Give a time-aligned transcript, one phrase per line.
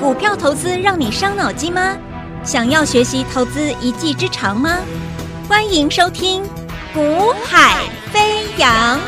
[0.00, 1.96] 股票投资让你伤脑筋吗？
[2.44, 4.80] 想要学习投资一技之长吗？
[5.48, 6.42] 欢迎收听
[6.92, 8.98] 《股海飞扬》。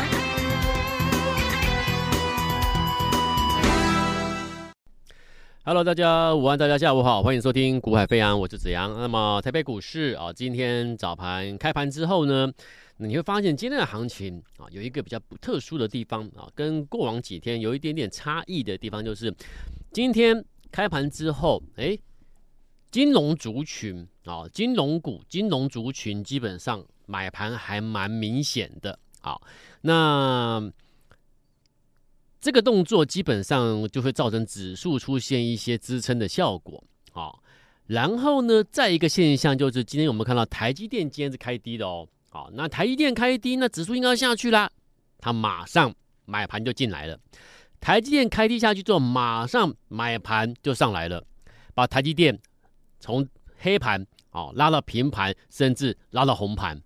[5.65, 8.93] Hello，大家午安，大家下午好，欢迎收听《股海飞扬》，我是子阳。
[8.97, 12.49] 那么台北股市啊，今天早盘开盘之后呢，
[12.95, 19.33] 你会发现今天的行情啊，有一个比较不特殊的地方啊，跟过往几天有一点点差异的地方，就是
[19.91, 21.97] 今天开盘之后，哎，
[22.91, 28.97] 金融族群啊，金融股、金融族群基本上买盘还蛮明显的。
[29.21, 29.41] 好，
[29.81, 30.71] 那。
[32.39, 36.81] 这个动作基本上就会造成指数出现一些支撑的效果，
[37.11, 37.43] 好，
[37.87, 44.71] 然后呢，再一个现象就是今天我们看到台积电今天是开低的哦，好，那台积电开低，那指数应该要下去啦，
[45.17, 45.93] 它马上
[46.25, 47.19] 买盘就进来了，
[47.79, 51.23] 台积电开低下去之后，马上买盘就上来了，
[51.73, 52.39] 把台积电
[52.99, 53.27] 从
[53.57, 56.81] 黑盘哦拉到平盘，甚至拉到红盘，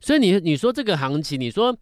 [0.00, 1.76] 所以你你说这个行情，你说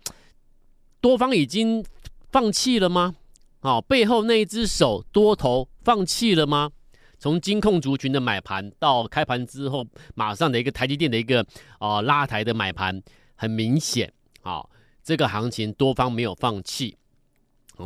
[1.00, 1.84] 多方已经。
[2.32, 3.14] 放弃了吗？
[3.60, 6.70] 哦，背后那一只手多头放弃了吗？
[7.18, 11.46] 从金控族群的买盘到开盘之后，马上的一个台积电的一个
[11.78, 13.02] 啊、拉抬的买盘，
[13.34, 14.70] 很明显，啊、哦，
[15.04, 16.96] 这个行情多方没有放弃。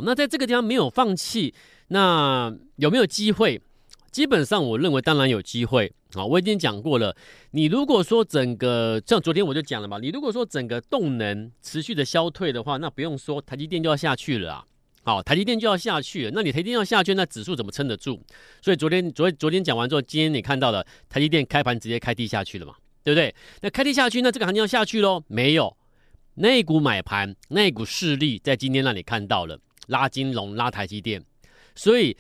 [0.05, 1.55] 那在这个地方没有放弃，
[1.89, 3.61] 那有没有机会？
[4.11, 5.92] 基本上我认为当然有机会。
[6.14, 7.14] 啊、我已经讲过了，
[7.50, 14.64] 你如果说整个像昨天我就讲了嘛，你如果说整个动能持续的消退的话，那不用说，台积电就要下去了啊。
[15.02, 18.19] 好，台积电就要下去了，那你台积电要下去，那指数怎么撑得住？
[18.62, 22.74] 所以昨天昨昨天讲完之后，今天你看到了台积电开盘直接开低下去了嘛，
[23.05, 23.34] 对不对？
[23.61, 25.22] 那开低下去，那这个行情要下去喽？
[25.27, 25.77] 没有，
[26.36, 31.23] 那股买盘那股势力在今天让你看到了拉金融拉台积电，
[31.75, 32.17] 所以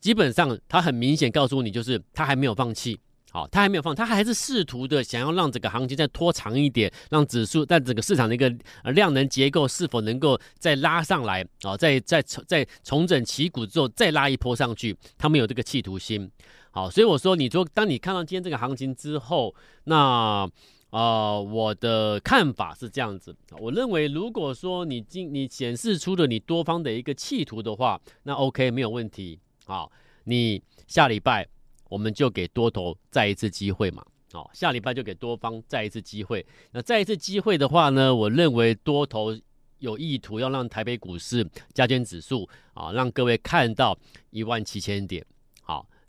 [0.00, 2.98] 基本上他很明显告诉你，就是他还没有放弃。
[3.32, 8.48] 好，他还没有放，他还是试图的想要让整个行情再拖长一点，让指数在整个市场的一个
[8.94, 11.76] 量能结构是否能够再拉上来啊？
[11.76, 16.30] 再再重再重整旗鼓之后再拉一波上去，他们有这个企图心。
[16.70, 20.48] 好，所以我说，你说当你看到今天这个行情之后，那
[20.90, 29.38] 啊、我的看法是这样子，我认为如果说你今你显示出了你多方的一个企图的话，那 OK 没有问题。
[29.66, 29.86] 啊，
[30.24, 31.46] 你下礼拜。
[31.88, 36.44] 我们就给多头再一次机会嘛，好，下礼拜就给多方再一次机会。
[36.72, 39.38] 那再一次机会的话呢，我认为多头
[39.78, 43.96] 有意图要让台北股市加权指数啊，让各位看到
[44.30, 45.24] 一万七千点，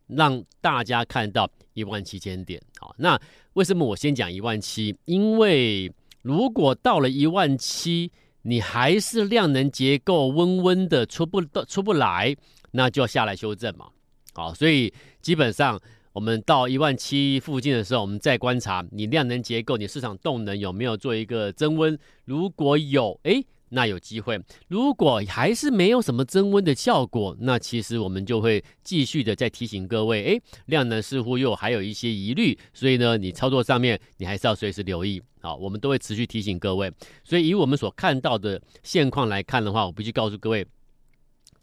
[0.08, 2.96] 让大家看到一万七千点，好。
[2.98, 3.20] 那
[3.54, 4.96] 为什么我先讲一万七？
[5.06, 5.92] 因为
[6.22, 8.12] 如果到了一万七，
[8.44, 12.36] 你还是量能结构温温的出不到出不来，
[12.72, 13.88] 那就要下来修正嘛。
[14.34, 15.80] 好，所以基本上
[16.14, 21.98] 我们到一万七附近的时候，我们再观察你量能结构，你市场动能有没有做一个增温。
[22.26, 35.22] 如果有，哎，那有机会；如果还是没有什么增温的效果，那其实我们就会继续的再提醒各位，哎，量能似乎又还有一些疑虑，所以呢，你操作上面你还是要随时留意。
[35.42, 36.92] 好，我们都会持续提醒各位。
[37.24, 40.66] 所以以我们所看到的现况来看的话，我必须告诉各位，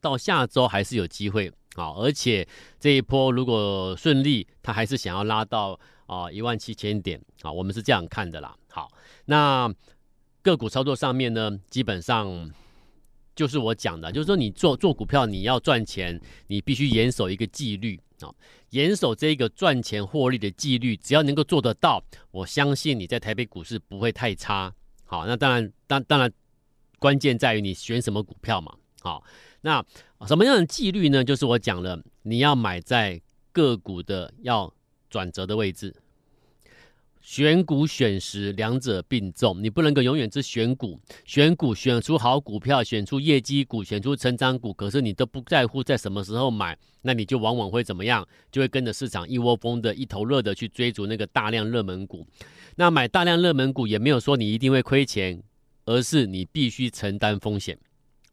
[0.01, 1.53] 到下周还是有机会。
[1.75, 2.47] 好，而且
[2.79, 8.55] 这一波如果顺利，他还是想要拉到啊一万七千点啊，我们是这样看的啦。
[8.71, 8.89] 好，
[9.25, 9.69] 那
[10.45, 12.49] 个股操作上面呢，基本上
[13.35, 18.29] 就是我讲的，就是说你做做股票，你要赚钱，你必须严守一个纪律啊，
[18.71, 24.73] 严守这个赚钱获利的纪律，只要能够做得到，我相信你在台北股市不会太差。
[25.05, 26.31] 好，那当然，当当然，
[26.99, 28.77] 关键在于你选什么股票嘛。
[29.01, 29.25] 好。
[29.67, 29.83] 那
[30.27, 31.25] 什么样的纪律呢？
[31.25, 33.19] 就是我讲了，你要买在
[33.51, 34.71] 个股的要
[35.09, 35.95] 转折的位置，
[37.25, 48.29] 选股选时两者并重，你不能够永远只选股，选股选出好股票，选出业绩股，选出成长股，可是你都不在乎在什么时候买，那你就往往会怎么样？
[48.53, 52.27] 就会跟着市场一窝蜂的一头热的去追逐那个大量热门股。
[52.77, 55.43] 那买大量热门股也没有说你一定会亏钱，
[55.87, 57.79] 而是你必须承担风险。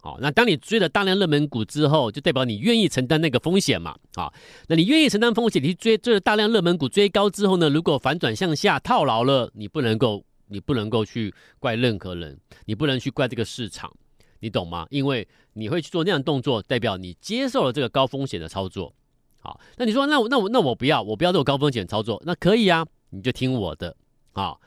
[0.04, 3.96] 好，那当你追了大量热门股之后，就代表你愿意承担那个风险嘛？
[4.16, 4.34] 好，
[4.68, 7.70] 那你愿意承担风险，你去追追了大量热门股追高之后呢？
[7.70, 13.94] 如果反转向下套牢了，你不能够，你不能够去怪任何人，你不能去怪这个市场，
[14.40, 14.88] 你懂吗？
[14.90, 18.92] 因为你会去做那样的动作，代表你接受了这个高风险的操作。
[19.40, 23.96] 好，那你说，那我那我那我不要，我不要这种高风险操作，那可以啊，你就听我的。
[24.34, 24.60] 好，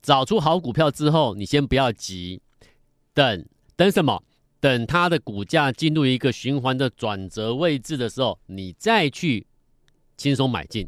[0.00, 2.40] 找出好股票之后，你先不要急，
[3.12, 3.44] 等
[3.76, 4.22] 等什么？
[4.62, 9.44] 等它的股价进入一个循环的转折位置的时候，你再去
[10.16, 10.86] 轻松买进，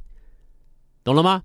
[1.03, 1.43] 懂了吗？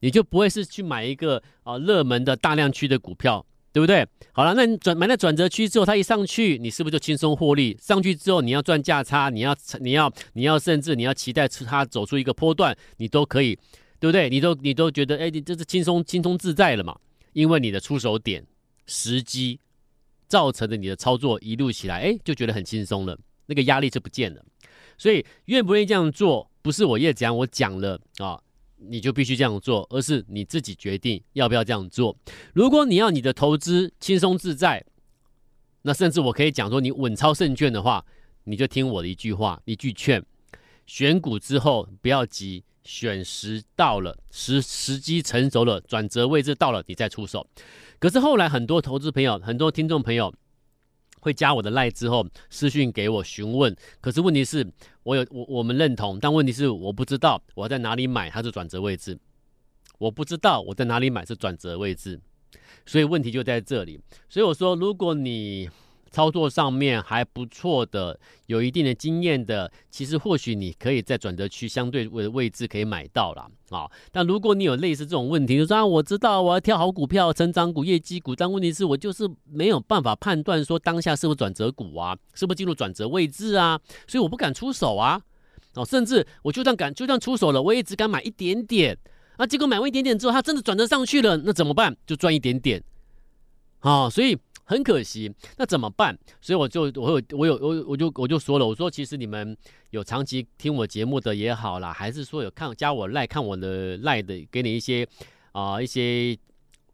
[0.00, 4.04] 你就不会是去买一个啊热门的大量区的股票，对不对？
[4.32, 7.78] 好了，那你转买在转折区之后，它一上去，你是不是就轻松获利？
[7.80, 13.56] 上去之后，你要赚价差，你要你要你要甚至你要期待它走出一个波段，你都可以，
[14.00, 14.28] 对不对？
[14.28, 16.98] 你都你都觉得哎，你这是轻松轻松自在了嘛？
[17.34, 18.44] 因为你的出手点
[18.86, 19.60] 时机
[20.28, 24.44] 造成的你的操作一路起来，哎，就觉得很轻松了，那个压力就不见了。
[24.96, 28.40] 所以愿不愿意这样做，不是我叶子阳我讲了啊。
[28.80, 32.16] 你就必须这样做，而是你自己决定要不要这样做。
[32.54, 34.84] 如果你要你的投资轻松自在，
[35.82, 38.06] 那甚至我可以讲说你稳操胜券的话，
[38.44, 40.24] 你就听我的一句话，一句劝：
[40.86, 47.46] 选股之后不要急，选时到了，时时机成熟了，转折位置到了，你再出手。
[47.98, 50.34] 可是后来很多投资朋友，很多听众朋友。
[51.20, 54.64] 会加我的赖之后私讯给我询问，可是问题是，
[55.02, 59.18] 我有我我们认同，但问题是我不知道我在哪里买它是转折位置，
[59.98, 62.20] 我不知道我在哪里买是转折位置，
[62.86, 64.00] 所以问题就在这里。
[64.28, 65.68] 所以我说，如果你
[66.10, 73.90] 操作上面还不错的，有一定的经验的，其实或许你可以在转折区相对位的位置可以买到了啊。
[74.10, 85.20] 但如果你有类似这种问题，就说啊，我知道我要挑好股票、成长股、业绩股，但问题是我就是没有办法判断说当下是不是转折股啊，是不是进入转折位置啊，所以我不敢出手啊。
[85.74, 88.98] 哦，甚至我就算敢，就算出手了，我也只敢买一点点
[89.36, 89.46] 啊。
[89.46, 91.96] 结果买完一点点之后，它真的转折上去了，那怎么办？
[92.06, 92.82] 就赚一点点
[93.80, 94.08] 啊。
[94.10, 94.36] 所以。
[94.68, 96.16] 很可惜，那怎么办？
[96.42, 99.56] 所以我就我有我有我我就我就说了，我说其实你们
[99.90, 105.08] 有长期听我节目的也好啦，还是说有看加我赖看我的赖的，给你一些
[105.52, 106.36] 啊、一些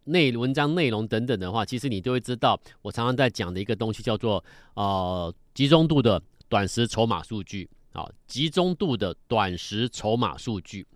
[0.05, 4.43] 内文章内容等等的话，其实你都会知道，我常常在讲的一个东西叫做
[4.75, 10.87] 呃集中度的短时筹码数据啊，集中度的短时筹码数据，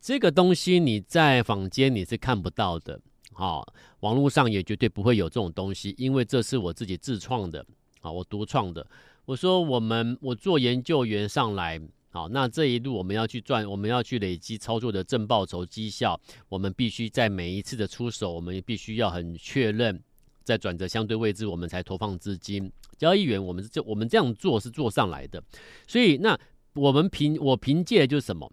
[0.00, 3.00] 这个东西你在坊间你是看不到的。
[3.40, 3.64] 啊、
[4.00, 7.64] 网络上也绝对不会有这种东西，因为这是我自己自创的，
[8.02, 8.86] 啊、我独创的。
[9.24, 16.20] 我说我们我做研究员上来，好、那这一路我们要去赚，我们要去累积操作的正报酬绩效，
[16.50, 19.98] 我们必须在每一次的出手，我们必须要很确认，
[20.44, 22.70] 在转折相对位置，我们才投放资金。
[22.98, 25.42] 交易员，我们这我们这样做是做上来的，
[25.86, 26.38] 所以那
[26.74, 28.52] 我们凭我凭借就是什么？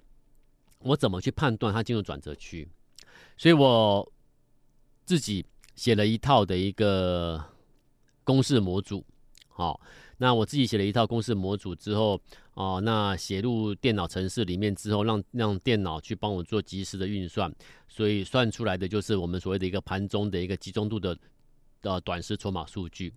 [0.79, 2.65] 我怎么去判断它进入转折区？
[3.35, 4.09] 所以我。
[5.07, 7.41] 自己写了一套的一个
[8.25, 9.05] 公式模组，
[9.47, 9.79] 好，
[10.17, 12.19] 那我自己写了一套公式模组之后，
[12.55, 17.49] 哦，那写入电脑程式里面之后，让让电脑去帮我做即时的运算，
[17.87, 21.17] 所以算出来的就是我们所谓的一个盘中的一个集中度的
[21.83, 23.13] 呃短时筹码数据。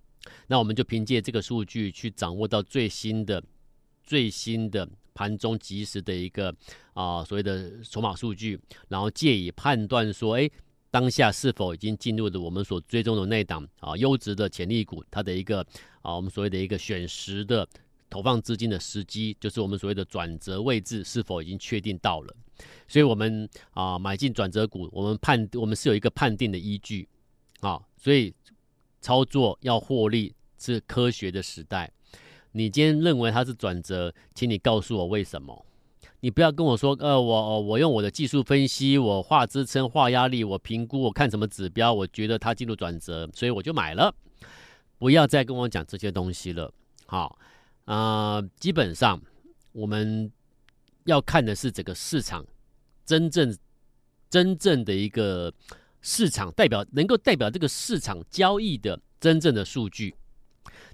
[0.47, 3.43] 那我们就凭借这个数据去掌握到最新的
[4.05, 6.55] 最新的盘中即时的一个
[6.95, 10.49] 啊、所谓的筹码数据，然后借以判断说，哎。
[10.91, 15.05] 当下是否已经进入了我们所追踪的那档啊优质的潜力股？
[15.11, 15.61] 它的一个
[16.03, 17.67] 啊我们所谓的一个选时的
[18.09, 22.35] 投放资金的时机，就是我们所谓的转折位置是否已经确定到了？
[22.89, 27.09] 所以，我们啊买进转折股，我们判我们是有一个判定的依据
[27.61, 27.81] 啊。
[27.97, 28.35] 所以，
[29.01, 31.91] 操作要获利是科学的时代。
[32.53, 35.65] 你今天认为它是转折，请你告诉我为什么？
[36.23, 44.15] 你不要跟我说，呃，我我用我的技术分析，我画支撑、画压力，我评估，我看什么指标，我觉得它进入转折，所以我就买了。
[44.99, 46.71] 不要再跟我讲这些东西了。
[47.07, 47.39] 好，
[47.87, 49.19] 啊、呃，基本上
[49.73, 50.31] 我们
[51.05, 52.45] 要看的是整个市场
[53.07, 53.57] 真正
[54.29, 55.51] 真正的一个
[56.03, 60.15] 市场代表，能够代表这个市场交易的真正的数据。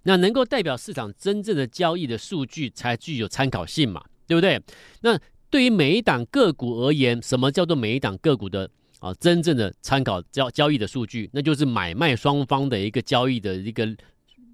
[0.05, 4.05] 那能够代表市场真正的交易的数据，才具有参考性嘛。
[4.27, 4.61] 对不对？
[5.03, 5.19] 那
[5.49, 8.69] 对于每一档个股而言，什么叫做每一档个股的
[8.99, 11.31] 啊真正的参考交交易的数据？
[11.33, 13.89] 那就是买卖双方的一个交易的一个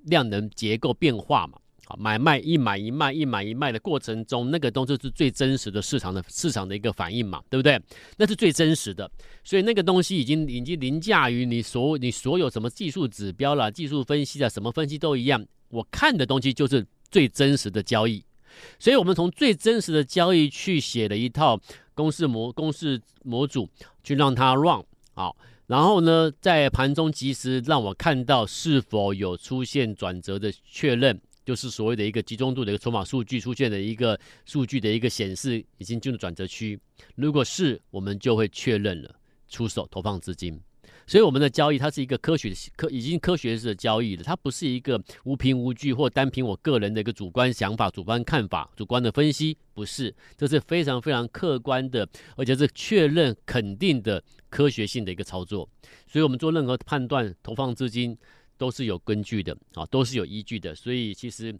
[0.05, 1.59] 量能结构变化嘛。
[1.89, 7.77] 啊，买卖一买一卖一买一卖的过程中，那个东西是最真实的市场的市场的一个反应嘛，对不对？
[8.19, 9.11] 那是最真实的，
[9.43, 15.45] 所以那个东西已经已经凌驾于你所你所有什么技术指标啦、技术分析啊，什么分析都一样。
[15.71, 18.25] 我看的东西就是最真实的交易。
[18.79, 21.61] 所以，我们从最真实的交易去写了一套
[21.95, 23.69] 公式模公式模组，
[24.03, 36.79] 去让它 run 好，然后呢，在盘中及时让我看到是否有出现转折的确认，就是所谓的一个集中度的一个筹码数据出现的一个数据的一个显示，已经进入转折区。
[37.15, 39.15] 如果是，我们就会确认了
[39.49, 40.61] 出手投放资金。
[41.07, 55.69] 所以我们的交易它是一个科学科已经科学式的交易了，它不是一个无凭无据或单凭我个人的一个主观想法、主观看法、主观的分析，不是，这是非常非常客观的，而且是确认肯定的科学性的一个操作。
[56.07, 58.17] 所以我们做任何判断、投放资金
[58.57, 60.75] 都是有根据的啊，都是有依据的。
[60.75, 61.55] 所以其实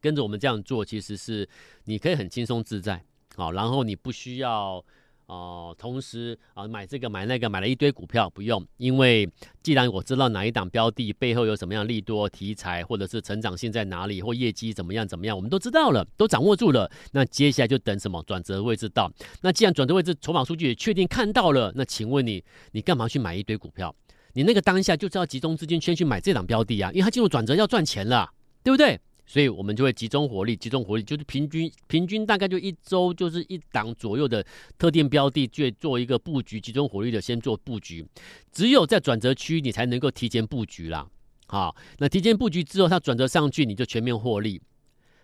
[0.00, 1.48] 跟着我们这样做，其实是
[1.84, 3.04] 你可以很轻松自在
[3.36, 4.84] 啊，然后你不需要。
[5.30, 9.30] 哦，同时啊，买这个买那个，买了一堆股票不用，因为
[9.62, 16.90] 既然我知道哪一档标的背后有什么样利多题材，或者是成长性在哪里，或业绩怎么样怎么样，我们都知道了，都掌握住了。
[17.12, 19.08] 那接下来就等什么转折位置到。
[19.42, 23.94] 那既然转折位置筹码数据也确定看到了，那请问你，你干嘛去买一堆股票？
[24.32, 28.28] 你那个当下就是要集中资金先去买这档标的啊，因为它进入转折要赚钱了，
[28.64, 29.00] 对不对？
[29.30, 34.44] 所以我们就会集中火力，集中火力就是平均平均大概就一周就是一档左右的
[34.76, 38.04] 特定标的，去做一个布局，集中火力的先做布局。
[38.50, 41.06] 只有在转折区，你才能够提前布局啦。
[41.46, 44.60] 好，那提前布局之后，它转折上去，你就全面获利。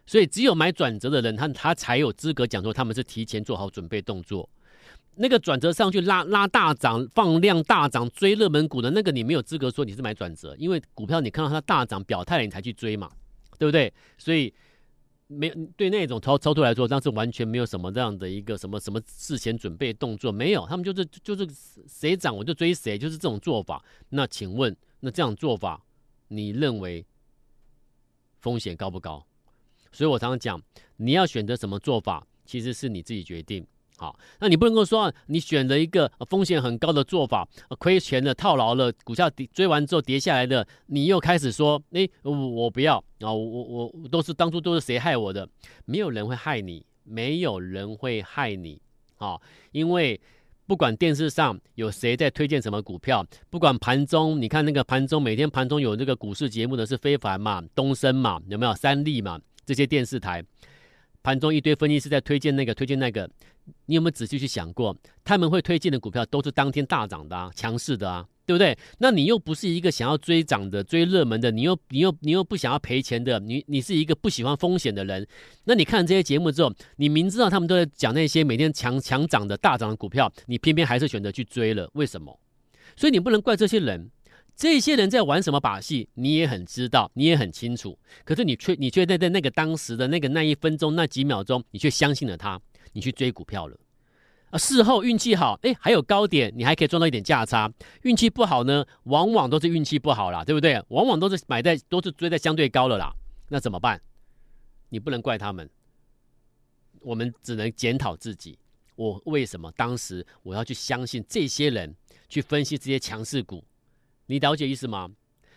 [0.07, 4.49] 所以只有买转折的人，他他才有资格讲说他们是提前做好准备动作。
[5.17, 13.11] 那个转折上去拉拉大涨、放量大涨、追热门股的那个，你没有资格说你是买转折，因为股票你看到它大涨表态了，你才去追嘛。
[13.59, 13.93] 对不对？
[14.19, 14.53] 所以
[15.29, 21.47] 没对那种操操作来说，当时完全没有什么这样的一个什么什么事前准备动作，没有，他们就是就是
[21.89, 23.85] 谁涨我就追谁，就是这种做法。
[24.11, 25.85] 那请问，那这样做法，
[26.29, 27.05] 你认为
[28.39, 29.27] 风险高不高？
[29.91, 30.63] 所以我常常讲，
[30.99, 33.67] 你要选择什么做法，其实是你自己决定。
[33.99, 37.49] 好，那你不能够说你选择一个风险很高的做法，
[37.79, 45.49] 亏钱了、套牢了，股价跌追完之后跌下来的，你又开始说，诶，我我不要啊，我我都是当初都是谁害我的？
[45.87, 48.79] 没有人会害你，没有人会害你
[49.17, 49.41] 啊，
[49.73, 50.21] 因为
[50.67, 60.45] 不管电视上有谁在推荐什么股票，不管盘中你看那个盘中每天盘中有这个股市节目的是非凡嘛、东升嘛，有没有三立嘛这些电视台？
[61.27, 63.29] 盘中一堆分析师在推荐那个推荐那个，
[63.87, 64.97] 你有没有仔细去想过？
[65.25, 68.79] 他们会推荐的股票都是当天大涨的啊，强势的啊，对不对？
[68.99, 75.27] 那你又不是一个想要追涨的、追热门的，你又你又你又不想要赔钱的，你你是一个不喜欢风险的人。
[75.65, 82.39] 那你看这些节目之后，你明知道他们都在讲那些每天强强涨的大涨的股票，你偏偏还是选择去追了，为什么？
[82.95, 84.09] 所以你不能怪这些人。
[84.57, 87.99] 这些人在玩什么把戏，你也很知道，你也很清楚。
[88.25, 92.59] 可是你却，你却在在那个当时的那个那一分钟、那几秒钟，你却相信了他，
[92.93, 93.79] 你去追股票了。
[94.49, 97.71] 啊，事后运气好，哎，还有高点，你还可以赚到一点价差。
[98.03, 100.83] 运气不好呢，往往都是运气不好啦，对不对？
[100.89, 103.13] 往往都是买在，都是追在相对高了啦。
[103.49, 104.01] 那怎么办？
[104.89, 105.69] 你不能怪他们，
[107.01, 108.59] 我们只能检讨自己。
[108.95, 111.95] 我为什么当时我要去相信这些人，
[112.29, 113.63] 去分析这些强势股？
[114.27, 115.11] 你了解意思吗？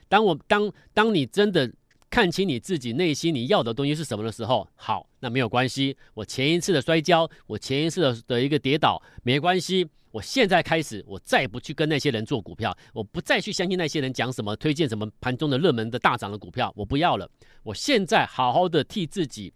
[0.07, 1.71] 当我当当你真的
[2.09, 5.95] 看清你自己内心你要的东西是什么的时候，好，那没有关系。
[6.15, 9.87] 我前一次的摔跤，我前一次的的一个跌倒，没关系。
[10.11, 17.29] 我现在开始，我再不去跟那些人做股票，我不再去相信那些人讲什么推荐什么盘中的热门的大涨的股票，我不要了。
[17.61, 19.53] 我现在好好的替自己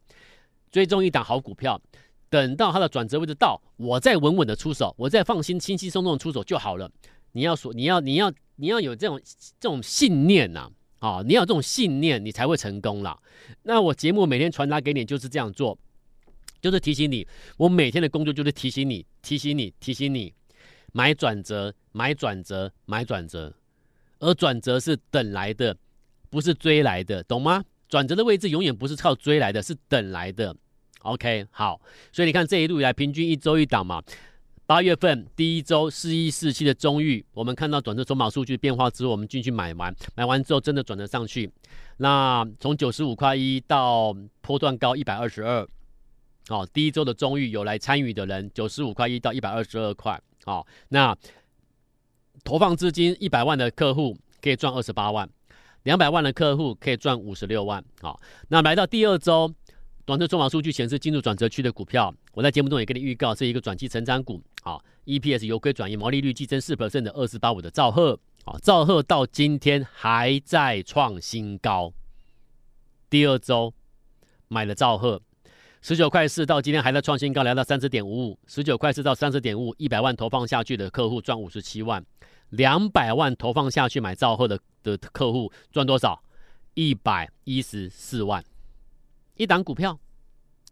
[0.72, 1.82] 追踪一档好股票，
[2.29, 6.88] 等到它的转折位置到，我再稳稳的出手，我再放心轻轻松松的出手就好了。
[7.34, 8.34] 你要说，你要，你要。
[8.58, 9.20] 你要有这种
[9.60, 13.20] 这种信念呐，啊，你要这种信念，你才会成功啦。
[13.63, 15.75] 那我节目每天传达给你就是这样做，
[16.62, 20.32] 就是提醒你，我每天的工作就是提醒你，提醒你，提醒你，
[20.92, 23.52] 买转折，买转折，买转折，
[24.20, 25.75] 而转折是等来的，
[26.30, 27.66] 不是追来的，懂吗？
[27.90, 30.56] 转折的位置永远不是靠追来的，是等来的。
[31.00, 34.02] OK，好，所以你看这一路以来，平均一周一档嘛。
[34.65, 41.51] 八月份第一周四一四七的中域，我们看到转折筹码数据变化之后，我们进去买完，买完之后真的转了上去。
[41.98, 45.67] 那从九十五块一到波段高一百二十二，
[46.48, 51.13] 好，第一周的中域有来参与的人，九十五块一到一百二十二块，好，那
[52.46, 55.29] 投放资金一百万的客户可以赚二十八万，
[55.84, 58.17] 两百万的客户可以赚五十六万，好，
[58.48, 59.53] 那来到第二周。
[60.05, 64.41] 短程筹码数据显示进入转折区的股票，我在节目中也给你预告，是一个转机成长股。
[64.62, 68.19] 啊，EPS 由亏转盈，毛利率激增四百分的二四八五的兆赫。
[68.43, 71.93] 啊，兆赫到今天还在创新高。
[73.10, 73.74] 第二周
[74.50, 75.22] 买了兆赫，
[75.81, 78.38] 十九块四到今天还在创新高，来到三十点五五。
[78.45, 82.05] 十九块四到三十点五五，一百万投放下去的客户赚五十七万，
[82.50, 86.22] 两百万投放下去买兆赫的的客户赚多少？
[86.74, 88.43] 一百一十四万。
[89.36, 90.00] 一档股票，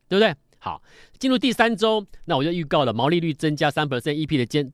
[0.07, 0.35] 对不对？
[0.59, 0.81] 好，
[1.17, 4.71] 进入第三周，那我就预告了毛利率增加三 percent，EP 的增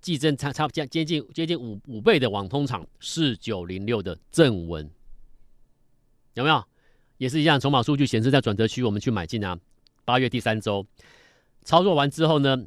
[0.00, 4.90] 季增差差不多接近接近五五倍的网通厂四九零六的正文，
[6.34, 6.64] 有没有？
[7.18, 9.58] 也是一样，筹码数据显示在转折区，我们去买进啊。
[10.04, 10.86] 八月第三周
[11.64, 12.66] 操作完之后呢，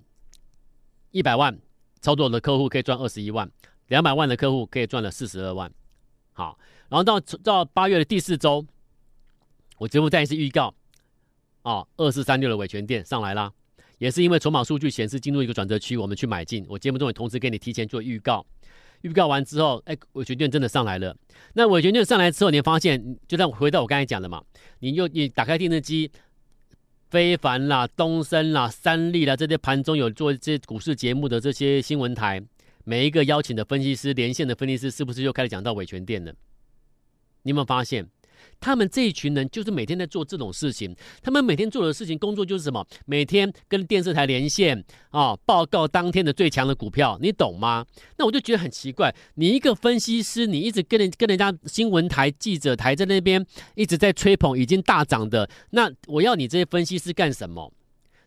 [1.12, 1.58] 一百万
[2.02, 3.50] 操作的客户可以赚二十一万，
[3.88, 5.72] 两百万的客户可以赚了四十二万。
[6.34, 6.58] 好，
[6.90, 8.66] 然后到到八月的第四周，
[9.80, 10.76] 我节目再一次预告，
[11.62, 13.50] 啊，二四三六的伟诠电上来啦，
[13.98, 16.66] 也是因为筹码数据显示进入一个转折区，我们去买进。
[16.68, 18.46] 我节目中也同时给你提前做预告。
[19.04, 21.16] 预告完之后，哎，伟诠电真的上来了。
[21.54, 24.44] 那伟诠电上来之后，你发现，就像回到我刚才讲的嘛，
[24.80, 26.12] 你又你打开电视机，
[27.10, 32.44] 非凡啦、东森啦、三立啦这些盘中有做这些股市节目的这些新闻台，
[32.84, 36.34] 每一个邀请的分析师、连线的分析师，是不是又开始讲到伟诠电了？
[37.44, 38.06] 你有没有发现？
[38.60, 42.86] 他们这一群人就是每天在做这种事情，他们每天做的事情工作就是什么？
[43.06, 47.86] 每天跟电视台连线啊，报告当天的最强的股票，你懂吗？
[48.18, 57.74] 那我就觉得很奇怪，你一个分析师，你一直跟人跟人家新闻台记者台在那边一直在吹捧已经大涨的，那我要你这些分析师干什么？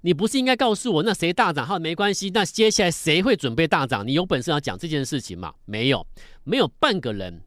[0.05, 1.65] 你不是应该告诉我那谁大涨？
[1.65, 4.05] 好，没关系，那接下来谁会准备大涨？
[4.05, 5.55] 你有本事要讲这件事情吗？
[5.65, 6.05] 没有，
[6.43, 7.43] 没有半个人。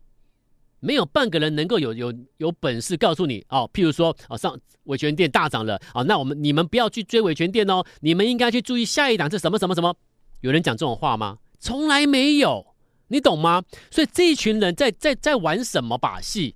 [0.86, 9.96] 没有半个人能够有有有本事告诉你哦，譬如说哦，上伟权店大涨了啊，哦，那我们你们不要去追伟权店哦，你们应该去注意下一档是什么什么什么？
[10.42, 11.40] 有人讲这种话吗？
[11.60, 12.76] 从来没有，
[13.08, 13.64] 你懂吗？
[13.90, 16.56] 所以这一群人在在在玩什么把戏？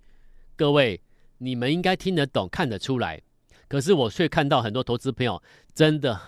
[0.55, 1.01] 各位，
[1.39, 3.19] 你们应该听得懂、看得出来。
[3.67, 5.41] 可是我却看到很多投资朋友
[5.73, 6.19] 真的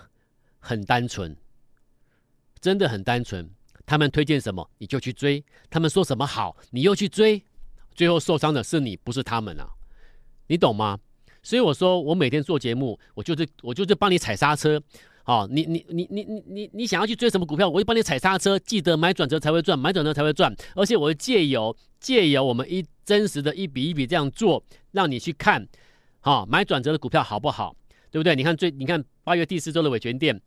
[0.57, 1.37] 很单纯，
[2.59, 3.47] 真的很单纯。
[3.85, 7.43] 他们推荐什么你就去追，他们说什么好你又去追。
[7.93, 9.69] 最后受伤的是你，不是他们啊，
[10.47, 10.99] 你懂吗？
[11.43, 14.81] 所以我说，我每天做节目，我就是我就是帮你踩刹车，
[15.23, 25.67] 好，你你你你你你你想要去追什么股票，我就帮你踩刹车，记得买转折才会赚，买转折才会赚，而且我会借由借由我们一真实的一笔一笔这样做，让你去看，
[26.19, 27.75] 好，买转折的股票好不好？
[28.11, 28.35] 对不对？
[28.35, 30.39] 你看最你看八月第四周的伟诠电，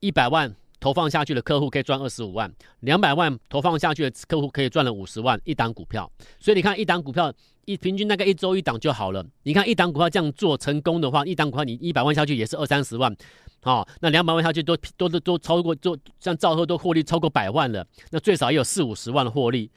[0.00, 0.54] 一百万。
[0.80, 2.50] 投放下去的客户可以赚二十五万，
[2.80, 6.10] 两百万投放下去的客户可以赚了五十万一档股票。
[6.40, 7.32] 所以你看一档股票
[7.66, 9.24] 一平均大概一周一档就好了。
[9.42, 13.14] 你看一档股票这样做成功的话，一档股票你一百万下去也是二三十万，
[13.62, 19.70] 好、哦，那两百万下去都都都都超过，就像兆赫都获利超过百万了，那最少也有四五十万的获利。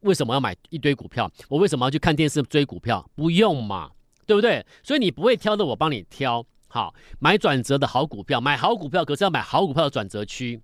[0.00, 1.30] 为什么要买一堆股票？
[1.48, 3.08] 我为什么要去看电视追股票？
[3.14, 3.90] 不用嘛，
[4.26, 4.64] 对不对？
[4.82, 6.44] 所以你不会挑的，我帮你挑。
[6.68, 10.60] 好，买转折的好股票，买好股票，可是要买好股票的转折区。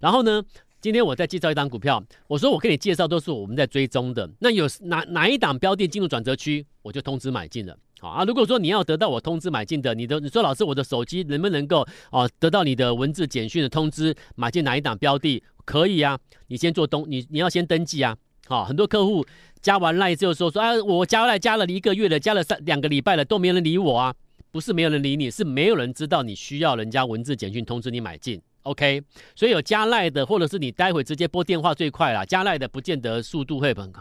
[0.00, 0.42] 然后呢，
[0.80, 4.30] 今天我再介绍一档股票，我说我给你介绍都是我们在追踪的。
[4.38, 7.76] 那有哪哪一档标的进入转折区，我就通知买进了。
[8.00, 15.42] 好啊，如果说你要得到我通知买进的，你的你说老师，我的手机能不能够哦得到你的文字简讯的通知，买进哪一档标的？
[15.64, 18.14] 可以啊，你先做东，你你要先登记啊。
[18.46, 19.24] 好，很多客户
[19.62, 24.14] 加完赖之后说说啊，我加赖加了一个月了，加了三两个礼拜了，都没人理我啊。
[24.54, 29.02] 不是没有人理你，是没有人知道你需要人家文字简讯通知你买进，OK？
[29.34, 32.24] 所以有加赖的，或者是你待会直接拨电话最快啦。
[32.24, 33.92] 加赖的不见得速度会很，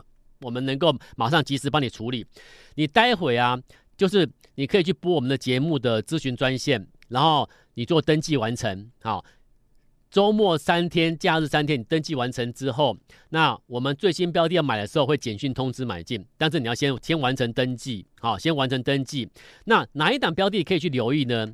[0.41, 2.23] 我们能够马上及时帮你处理。
[2.75, 3.59] 你待会啊，
[3.97, 9.25] 就是你可以去拨我们的节目的咨询专线，然后你做登记完成，好。
[10.13, 12.95] 周末三天，假日三天，你登记完成之后，
[13.30, 19.28] 那我们最新标的要买的时候会简讯通知买进，但是你要先先完成登记，好，先完成登记。
[19.65, 21.52] 那哪一档标的可以去留意呢？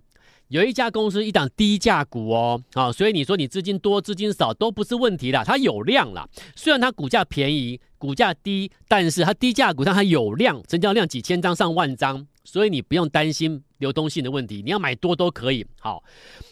[0.50, 6.28] 有一家公司一档低价股哦，好，所以你说你资金多资金少都不是问题啦，它有量啦。
[6.54, 15.66] 虽然它股价便宜，股价低，但是它低价股，但它有量，成交量几千张上万张，所以你不用担心流动性的问题，你要买多都可以。
[15.80, 16.04] 好，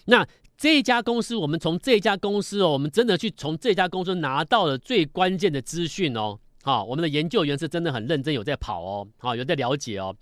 [0.06, 0.26] 那。
[0.58, 6.40] 这家公司，我们从这家公司哦，我们真的去从这家公司拿到了最关键的资讯哦。
[6.64, 10.14] 好，我们的研究员是真的很认真，有在跑哦，好，有在了解哦。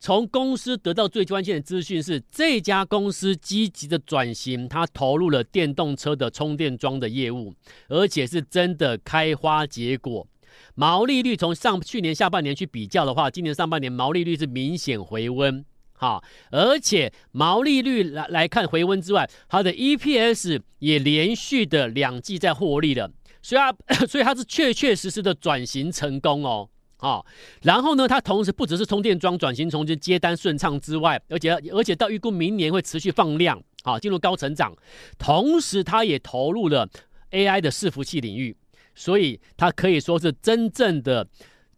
[0.00, 7.54] 从公司得到最关键的资讯是，这家公司积极的转型，它投入了电动车的充电桩的业务，
[7.88, 10.26] 而且是真的开花结果。
[10.74, 15.64] 毛利率从上去年下半年去比较的话，今年上半年毛利率是明显回温。
[16.02, 23.08] 好，而且毛利率来来看回温之外，它的 EPS 也连续的两季在获利了，
[23.40, 23.72] 所以它
[24.06, 26.68] 所以它是确确实实的转型成功哦。
[26.96, 27.24] 好，
[27.62, 34.74] 然后呢，它同时不只是充电桩转型从接接单顺畅之外，而且而且到预估明年会持续放量，好，进入高成长，
[35.16, 36.88] 同时它也投入了
[37.30, 38.56] AI 的伺服器领域，
[38.96, 41.28] 所以它可以说是真正的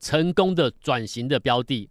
[0.00, 1.90] 成功的转型的标的。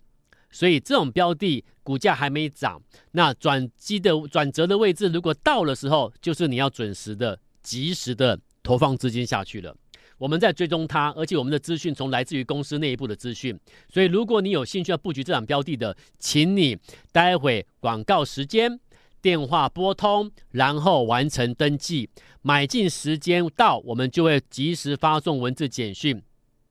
[0.54, 9.76] 所以这种标的股价还没涨，那转机的转折的位置如果到了时候，就是你要准时的、及时的投放资金下去了。
[10.20, 13.60] 我们在追踪它，而且我们的资讯从来自于公司内部的资讯。
[13.92, 16.78] 所以，如果你有兴趣要布局这档标的的，请你
[17.12, 18.80] 待会广告时间
[19.22, 22.10] 电话拨通，然后完成登记。
[22.42, 26.22] 买进时间到，我们就会及时发送文字简讯，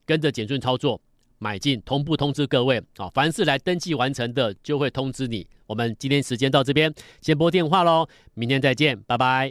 [0.07, 1.01] 跟着简讯操作
[1.43, 3.11] 买进，同步通知各位啊。
[3.13, 5.45] 凡是来登记完成的，就会通知你。
[5.67, 9.51] 我们今天时间到这边，先拨电话喽，明天再见，拜拜。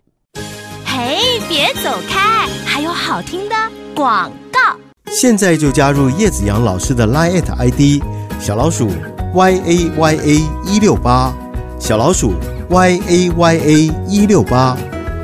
[0.86, 3.56] 嘿，别走开，还有好听的
[3.94, 4.80] 广告。
[5.08, 8.02] 现在就加入叶子阳老师的 Line ID
[8.40, 8.90] 小老鼠
[9.34, 11.36] Y A Y A 一六八，
[11.78, 12.36] 小老鼠
[12.70, 13.74] Y A Y A
[14.08, 14.78] 一六八，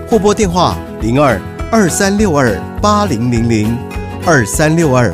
[0.10, 1.40] 或拨电话零二
[1.72, 3.78] 二三六二八零零零
[4.26, 5.14] 二三六二